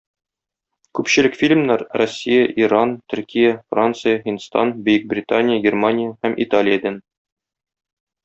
[0.99, 7.01] Күпчелек фильмнар- Россия, Иран, Төркия, Франция, Һиндстан, Бөекбритания, Германия һәм Италиядән.